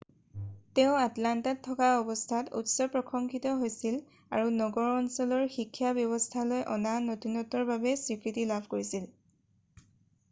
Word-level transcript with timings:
তেওঁ 0.77 0.93
আটলাণ্টাত 1.07 1.59
থকা 1.67 1.89
অৱস্থাত 1.97 2.49
উচ্চ 2.61 2.87
প্ৰশংসিত 2.95 3.51
হৈছিল 3.59 3.99
আৰু 4.39 4.49
নগৰ 4.57 4.89
অঞ্চলৰ 4.95 5.45
শিক্ষা 5.59 5.93
ব্যৱস্থালৈ 6.01 6.67
অনা 6.79 6.97
নতুনত্বৰ 7.13 7.69
বাবে 7.75 7.97
স্বীকৃতি 8.07 8.49
লাভ 8.57 8.69
কৰিছিল 8.75 9.09